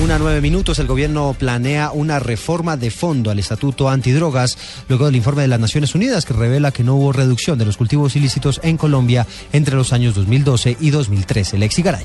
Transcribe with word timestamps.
Una 0.00 0.18
nueve 0.18 0.40
minutos, 0.40 0.78
el 0.78 0.86
gobierno 0.86 1.34
planea 1.38 1.92
una 1.92 2.18
reforma 2.18 2.76
de 2.76 2.90
fondo 2.90 3.30
al 3.30 3.38
Estatuto 3.38 3.88
Antidrogas, 3.88 4.58
luego 4.88 5.06
del 5.06 5.16
informe 5.16 5.42
de 5.42 5.48
las 5.48 5.60
Naciones 5.60 5.94
Unidas 5.94 6.24
que 6.24 6.32
revela 6.32 6.72
que 6.72 6.82
no 6.82 6.96
hubo 6.96 7.12
reducción 7.12 7.58
de 7.58 7.66
los 7.66 7.76
cultivos 7.76 8.16
ilícitos 8.16 8.60
en 8.64 8.76
Colombia 8.76 9.26
entre 9.52 9.76
los 9.76 9.92
años 9.92 10.14
2012 10.14 10.76
y 10.80 10.90
2013. 10.90 11.58
Lexi 11.58 11.82
Garay. 11.82 12.04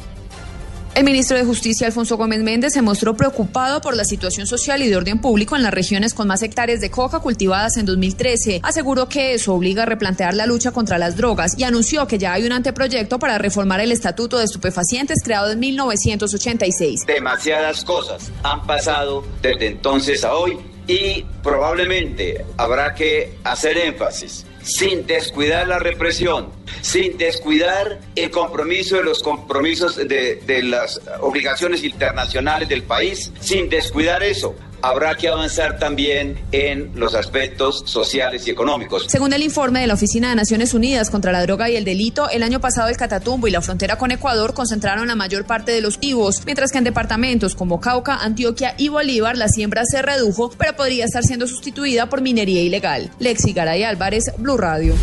El 0.97 1.03
ministro 1.03 1.37
de 1.37 1.45
Justicia, 1.45 1.85
Alfonso 1.85 2.17
Gómez 2.17 2.41
Méndez, 2.41 2.73
se 2.73 2.81
mostró 2.81 3.15
preocupado 3.15 3.81
por 3.81 3.95
la 3.95 4.03
situación 4.03 4.47
social 4.47 4.81
y 4.81 4.87
de 4.89 4.97
orden 4.97 5.21
público 5.21 5.55
en 5.55 5.61
las 5.61 5.71
regiones 5.71 6.15
con 6.15 6.27
más 6.27 6.41
hectáreas 6.41 6.81
de 6.81 6.89
coca 6.89 7.19
cultivadas 7.19 7.77
en 7.77 7.85
2013. 7.85 8.61
Aseguró 8.63 9.07
que 9.07 9.35
eso 9.35 9.53
obliga 9.53 9.83
a 9.83 9.85
replantear 9.85 10.33
la 10.33 10.47
lucha 10.47 10.71
contra 10.71 10.97
las 10.97 11.15
drogas 11.15 11.55
y 11.55 11.65
anunció 11.65 12.07
que 12.07 12.17
ya 12.17 12.33
hay 12.33 12.47
un 12.47 12.51
anteproyecto 12.51 13.19
para 13.19 13.37
reformar 13.37 13.79
el 13.79 13.91
Estatuto 13.91 14.39
de 14.39 14.45
Estupefacientes 14.45 15.21
creado 15.23 15.51
en 15.51 15.59
1986. 15.59 17.05
Demasiadas 17.05 17.85
cosas 17.85 18.31
han 18.41 18.65
pasado 18.65 19.23
desde 19.43 19.67
entonces 19.67 20.23
a 20.23 20.33
hoy 20.33 20.57
y 20.87 21.23
probablemente 21.43 22.43
habrá 22.57 22.95
que 22.95 23.37
hacer 23.43 23.77
énfasis 23.77 24.46
sin 24.63 25.05
descuidar 25.05 25.67
la 25.67 25.79
represión, 25.79 26.49
sin 26.81 27.17
descuidar 27.17 27.99
el 28.15 28.31
compromiso 28.31 28.97
de 28.97 29.03
los 29.03 29.21
compromisos 29.21 29.95
de, 29.95 30.41
de, 30.45 30.63
las 30.63 31.01
obligaciones 31.21 31.83
internacionales 31.83 32.69
del 32.69 32.83
país, 32.83 33.31
sin 33.39 33.69
descuidar 33.69 34.23
eso. 34.23 34.55
Habrá 34.87 35.15
que 35.15 35.27
avanzar 35.27 35.77
también 35.77 36.39
en 36.53 36.97
los 36.97 37.13
aspectos 37.13 37.83
sociales 37.85 38.47
y 38.47 38.51
económicos. 38.51 39.05
Según 39.09 39.33
el 39.33 39.43
informe 39.43 39.81
de 39.81 39.87
la 39.87 39.95
Oficina 39.95 40.29
de 40.29 40.35
Naciones 40.37 40.73
Unidas 40.73 41.09
contra 41.09 41.33
la 41.33 41.41
Droga 41.41 41.69
y 41.69 41.75
el 41.75 41.83
Delito, 41.83 42.29
el 42.29 42.41
año 42.41 42.61
pasado 42.61 42.87
el 42.87 42.95
Catatumbo 42.95 43.49
y 43.49 43.51
la 43.51 43.61
frontera 43.61 43.97
con 43.97 44.11
Ecuador 44.11 44.53
concentraron 44.53 45.09
la 45.09 45.15
mayor 45.15 45.43
parte 45.43 45.73
de 45.73 45.81
los 45.81 45.99
tibos, 45.99 46.43
mientras 46.45 46.71
que 46.71 46.77
en 46.77 46.85
departamentos 46.85 47.53
como 47.53 47.81
Cauca, 47.81 48.15
Antioquia 48.15 48.75
y 48.77 48.87
Bolívar 48.87 49.37
la 49.37 49.49
siembra 49.49 49.83
se 49.83 50.01
redujo, 50.01 50.51
pero 50.57 50.77
podría 50.77 51.03
estar 51.03 51.25
siendo 51.25 51.47
sustituida 51.47 52.07
por 52.07 52.21
minería 52.21 52.61
ilegal. 52.61 53.11
Lexi 53.19 53.51
Garay 53.51 53.83
Álvarez, 53.83 54.31
Blue 54.37 54.55
Radio. 54.55 54.95